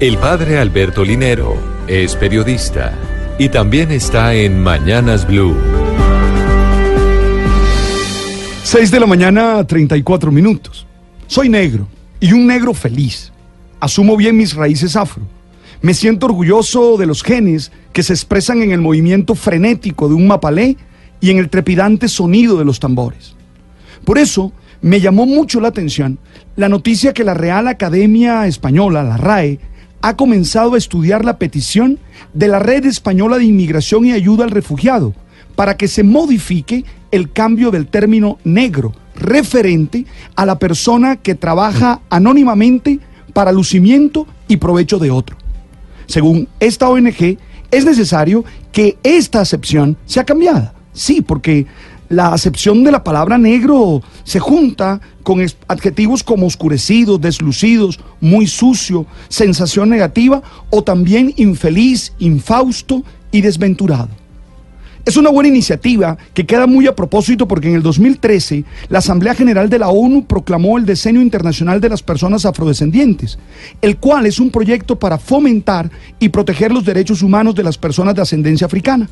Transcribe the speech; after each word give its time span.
El 0.00 0.16
padre 0.16 0.58
Alberto 0.58 1.04
Linero 1.04 1.56
es 1.88 2.14
periodista 2.14 2.96
y 3.36 3.48
también 3.48 3.90
está 3.90 4.32
en 4.32 4.62
Mañanas 4.62 5.26
Blue. 5.26 5.56
6 8.62 8.92
de 8.92 9.00
la 9.00 9.06
mañana, 9.06 9.66
34 9.66 10.30
minutos. 10.30 10.86
Soy 11.26 11.48
negro 11.48 11.88
y 12.20 12.32
un 12.32 12.46
negro 12.46 12.74
feliz. 12.74 13.32
Asumo 13.80 14.16
bien 14.16 14.36
mis 14.36 14.54
raíces 14.54 14.94
afro. 14.94 15.24
Me 15.82 15.94
siento 15.94 16.26
orgulloso 16.26 16.96
de 16.96 17.06
los 17.06 17.24
genes 17.24 17.72
que 17.92 18.04
se 18.04 18.12
expresan 18.12 18.62
en 18.62 18.70
el 18.70 18.80
movimiento 18.80 19.34
frenético 19.34 20.08
de 20.08 20.14
un 20.14 20.28
mapalé 20.28 20.76
y 21.20 21.30
en 21.30 21.38
el 21.38 21.50
trepidante 21.50 22.06
sonido 22.06 22.56
de 22.56 22.64
los 22.64 22.78
tambores. 22.78 23.34
Por 24.04 24.18
eso 24.18 24.52
me 24.80 25.00
llamó 25.00 25.26
mucho 25.26 25.60
la 25.60 25.68
atención 25.68 26.20
la 26.54 26.68
noticia 26.68 27.12
que 27.12 27.24
la 27.24 27.34
Real 27.34 27.66
Academia 27.66 28.46
Española, 28.46 29.02
la 29.02 29.16
RAE, 29.16 29.58
ha 30.00 30.16
comenzado 30.16 30.74
a 30.74 30.78
estudiar 30.78 31.24
la 31.24 31.38
petición 31.38 31.98
de 32.34 32.48
la 32.48 32.58
Red 32.58 32.86
Española 32.86 33.38
de 33.38 33.44
Inmigración 33.44 34.06
y 34.06 34.12
Ayuda 34.12 34.44
al 34.44 34.50
Refugiado 34.50 35.14
para 35.56 35.76
que 35.76 35.88
se 35.88 36.04
modifique 36.04 36.84
el 37.10 37.32
cambio 37.32 37.70
del 37.70 37.86
término 37.88 38.38
negro 38.44 38.92
referente 39.16 40.06
a 40.36 40.46
la 40.46 40.58
persona 40.58 41.16
que 41.16 41.34
trabaja 41.34 42.00
anónimamente 42.10 43.00
para 43.32 43.52
lucimiento 43.52 44.26
y 44.46 44.58
provecho 44.58 44.98
de 44.98 45.10
otro. 45.10 45.36
Según 46.06 46.48
esta 46.60 46.88
ONG, 46.88 47.38
es 47.70 47.84
necesario 47.84 48.44
que 48.72 48.98
esta 49.02 49.40
acepción 49.40 49.96
sea 50.06 50.24
cambiada. 50.24 50.74
Sí, 50.92 51.20
porque 51.20 51.66
la 52.08 52.32
acepción 52.32 52.84
de 52.84 52.92
la 52.92 53.04
palabra 53.04 53.38
negro 53.38 54.02
se 54.24 54.40
junta 54.40 55.00
con 55.22 55.44
adjetivos 55.68 56.22
como 56.22 56.46
oscurecidos, 56.46 57.20
deslucidos, 57.20 58.00
muy 58.20 58.46
sucio, 58.46 59.06
sensación 59.28 59.90
negativa 59.90 60.42
o 60.70 60.82
también 60.82 61.34
infeliz, 61.36 62.12
infausto 62.18 63.02
y 63.30 63.42
desventurado. 63.42 64.08
Es 65.04 65.16
una 65.16 65.30
buena 65.30 65.48
iniciativa 65.48 66.18
que 66.34 66.44
queda 66.44 66.66
muy 66.66 66.86
a 66.86 66.94
propósito 66.94 67.48
porque 67.48 67.68
en 67.68 67.76
el 67.76 67.82
2013 67.82 68.64
la 68.90 68.98
Asamblea 68.98 69.34
General 69.34 69.70
de 69.70 69.78
la 69.78 69.88
ONU 69.88 70.26
proclamó 70.26 70.76
el 70.76 70.84
Decenio 70.84 71.22
Internacional 71.22 71.80
de 71.80 71.88
las 71.88 72.02
Personas 72.02 72.44
Afrodescendientes, 72.44 73.38
el 73.80 73.96
cual 73.96 74.26
es 74.26 74.38
un 74.38 74.50
proyecto 74.50 74.98
para 74.98 75.16
fomentar 75.16 75.90
y 76.18 76.28
proteger 76.28 76.72
los 76.72 76.84
derechos 76.84 77.22
humanos 77.22 77.54
de 77.54 77.64
las 77.64 77.78
personas 77.78 78.14
de 78.16 78.22
ascendencia 78.22 78.66
africana. 78.66 79.08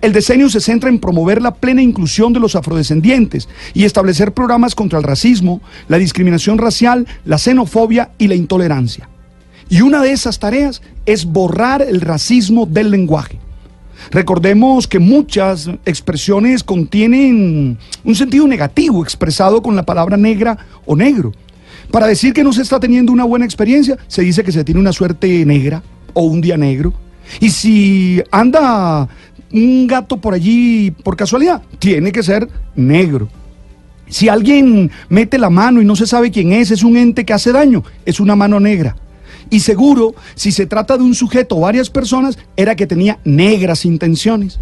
El 0.00 0.12
decenio 0.12 0.48
se 0.48 0.60
centra 0.60 0.88
en 0.88 0.98
promover 0.98 1.42
la 1.42 1.54
plena 1.54 1.82
inclusión 1.82 2.32
de 2.32 2.40
los 2.40 2.56
afrodescendientes 2.56 3.48
y 3.74 3.84
establecer 3.84 4.32
programas 4.32 4.74
contra 4.74 4.98
el 4.98 5.04
racismo, 5.04 5.60
la 5.88 5.98
discriminación 5.98 6.58
racial, 6.58 7.06
la 7.24 7.38
xenofobia 7.38 8.10
y 8.18 8.28
la 8.28 8.34
intolerancia. 8.34 9.08
Y 9.68 9.80
una 9.80 10.02
de 10.02 10.12
esas 10.12 10.38
tareas 10.38 10.82
es 11.06 11.24
borrar 11.24 11.82
el 11.82 12.00
racismo 12.00 12.66
del 12.66 12.90
lenguaje. 12.90 13.38
Recordemos 14.10 14.86
que 14.86 14.98
muchas 14.98 15.68
expresiones 15.84 16.62
contienen 16.62 17.78
un 18.04 18.14
sentido 18.14 18.46
negativo 18.46 19.02
expresado 19.02 19.62
con 19.62 19.74
la 19.74 19.84
palabra 19.84 20.16
negra 20.16 20.58
o 20.84 20.94
negro. 20.94 21.32
Para 21.90 22.06
decir 22.06 22.32
que 22.32 22.44
no 22.44 22.52
se 22.52 22.62
está 22.62 22.78
teniendo 22.78 23.12
una 23.12 23.24
buena 23.24 23.44
experiencia, 23.44 23.96
se 24.06 24.22
dice 24.22 24.44
que 24.44 24.52
se 24.52 24.64
tiene 24.64 24.80
una 24.80 24.92
suerte 24.92 25.44
negra 25.44 25.82
o 26.12 26.22
un 26.22 26.40
día 26.40 26.56
negro. 26.56 26.92
Y 27.40 27.50
si 27.50 28.22
anda 28.30 29.08
un 29.52 29.86
gato 29.86 30.18
por 30.18 30.34
allí 30.34 30.90
por 30.90 31.16
casualidad, 31.16 31.62
tiene 31.78 32.12
que 32.12 32.22
ser 32.22 32.48
negro. 32.74 33.28
Si 34.08 34.28
alguien 34.28 34.90
mete 35.08 35.38
la 35.38 35.50
mano 35.50 35.80
y 35.80 35.84
no 35.84 35.96
se 35.96 36.06
sabe 36.06 36.30
quién 36.30 36.52
es, 36.52 36.70
es 36.70 36.82
un 36.82 36.96
ente 36.96 37.24
que 37.24 37.32
hace 37.32 37.52
daño, 37.52 37.82
es 38.04 38.20
una 38.20 38.36
mano 38.36 38.60
negra. 38.60 38.96
Y 39.50 39.60
seguro, 39.60 40.14
si 40.34 40.52
se 40.52 40.66
trata 40.66 40.96
de 40.96 41.04
un 41.04 41.14
sujeto 41.14 41.56
o 41.56 41.60
varias 41.60 41.90
personas, 41.90 42.38
era 42.56 42.76
que 42.76 42.86
tenía 42.86 43.18
negras 43.24 43.84
intenciones. 43.84 44.58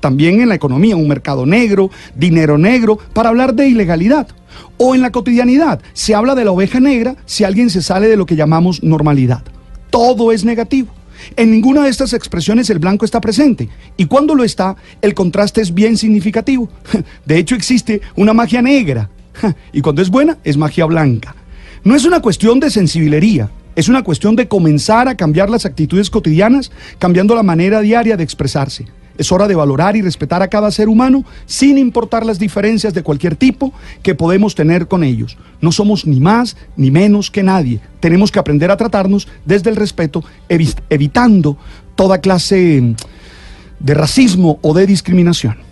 también 0.00 0.40
en 0.40 0.48
la 0.48 0.54
economía, 0.54 0.96
un 0.96 1.08
mercado 1.08 1.46
negro, 1.46 1.90
dinero 2.14 2.58
negro, 2.58 2.98
para 3.12 3.30
hablar 3.30 3.54
de 3.54 3.68
ilegalidad. 3.68 4.28
O 4.76 4.94
en 4.94 5.00
la 5.00 5.10
cotidianidad, 5.10 5.80
se 5.92 6.14
habla 6.14 6.34
de 6.34 6.44
la 6.44 6.52
oveja 6.52 6.80
negra 6.80 7.16
si 7.24 7.44
alguien 7.44 7.70
se 7.70 7.82
sale 7.82 8.08
de 8.08 8.16
lo 8.16 8.26
que 8.26 8.36
llamamos 8.36 8.82
normalidad. 8.82 9.42
Todo 9.90 10.32
es 10.32 10.44
negativo. 10.44 10.88
En 11.36 11.50
ninguna 11.50 11.84
de 11.84 11.90
estas 11.90 12.12
expresiones 12.12 12.70
el 12.70 12.78
blanco 12.78 13.04
está 13.04 13.20
presente 13.20 13.68
y 13.96 14.06
cuando 14.06 14.34
lo 14.34 14.44
está, 14.44 14.76
el 15.00 15.14
contraste 15.14 15.60
es 15.60 15.74
bien 15.74 15.96
significativo. 15.96 16.68
De 17.26 17.38
hecho, 17.38 17.54
existe 17.54 18.00
una 18.16 18.32
magia 18.32 18.62
negra 18.62 19.10
y 19.72 19.80
cuando 19.80 20.02
es 20.02 20.10
buena, 20.10 20.38
es 20.44 20.56
magia 20.56 20.86
blanca. 20.86 21.34
No 21.84 21.96
es 21.96 22.04
una 22.04 22.20
cuestión 22.20 22.60
de 22.60 22.70
sensibilería, 22.70 23.50
es 23.74 23.88
una 23.88 24.02
cuestión 24.02 24.36
de 24.36 24.48
comenzar 24.48 25.08
a 25.08 25.16
cambiar 25.16 25.50
las 25.50 25.66
actitudes 25.66 26.10
cotidianas, 26.10 26.70
cambiando 26.98 27.34
la 27.34 27.42
manera 27.42 27.80
diaria 27.80 28.16
de 28.16 28.24
expresarse. 28.24 28.86
Es 29.18 29.32
hora 29.32 29.48
de 29.48 29.54
valorar 29.54 29.96
y 29.96 30.02
respetar 30.02 30.42
a 30.42 30.48
cada 30.48 30.70
ser 30.70 30.88
humano 30.88 31.24
sin 31.46 31.78
importar 31.78 32.24
las 32.24 32.38
diferencias 32.38 32.94
de 32.94 33.02
cualquier 33.02 33.36
tipo 33.36 33.72
que 34.02 34.14
podemos 34.14 34.54
tener 34.54 34.88
con 34.88 35.04
ellos. 35.04 35.36
No 35.60 35.72
somos 35.72 36.06
ni 36.06 36.20
más 36.20 36.56
ni 36.76 36.90
menos 36.90 37.30
que 37.30 37.42
nadie. 37.42 37.80
Tenemos 38.00 38.30
que 38.30 38.38
aprender 38.38 38.70
a 38.70 38.76
tratarnos 38.76 39.28
desde 39.44 39.70
el 39.70 39.76
respeto, 39.76 40.24
evitando 40.48 41.56
toda 41.94 42.18
clase 42.18 42.94
de 43.78 43.94
racismo 43.94 44.58
o 44.62 44.74
de 44.74 44.86
discriminación. 44.86 45.71